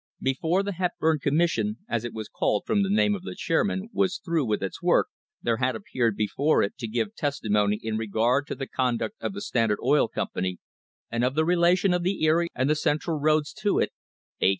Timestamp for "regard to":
7.99-8.55